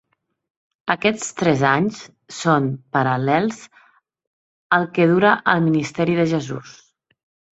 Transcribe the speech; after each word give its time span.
Aquests 0.93 1.27
tres 1.41 1.59
anys 1.71 1.99
són 2.37 2.69
paral·lels 2.97 3.61
al 4.79 4.89
que 4.95 5.07
dura 5.11 5.35
el 5.53 5.61
Ministeri 5.69 6.17
de 6.21 6.25
Jesús. 6.33 6.73